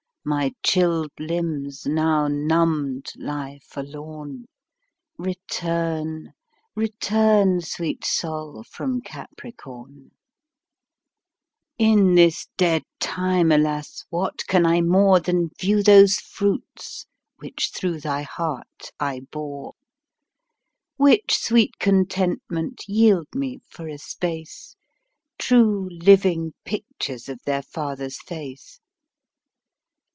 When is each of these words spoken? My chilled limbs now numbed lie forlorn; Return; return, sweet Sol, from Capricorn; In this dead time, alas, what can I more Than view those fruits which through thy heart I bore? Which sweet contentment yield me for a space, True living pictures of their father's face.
My 0.23 0.53
chilled 0.61 1.09
limbs 1.19 1.87
now 1.87 2.27
numbed 2.27 3.11
lie 3.17 3.59
forlorn; 3.67 4.45
Return; 5.17 6.33
return, 6.75 7.59
sweet 7.61 8.05
Sol, 8.05 8.63
from 8.69 9.01
Capricorn; 9.01 10.11
In 11.79 12.13
this 12.13 12.45
dead 12.55 12.83
time, 12.99 13.51
alas, 13.51 14.05
what 14.11 14.45
can 14.45 14.63
I 14.63 14.79
more 14.81 15.19
Than 15.19 15.49
view 15.59 15.81
those 15.81 16.17
fruits 16.17 17.07
which 17.39 17.71
through 17.73 17.99
thy 17.99 18.21
heart 18.21 18.91
I 18.99 19.21
bore? 19.31 19.73
Which 20.97 21.35
sweet 21.35 21.79
contentment 21.79 22.87
yield 22.87 23.29
me 23.33 23.57
for 23.67 23.87
a 23.87 23.97
space, 23.97 24.75
True 25.39 25.89
living 25.89 26.53
pictures 26.63 27.27
of 27.27 27.39
their 27.43 27.63
father's 27.63 28.21
face. 28.21 28.77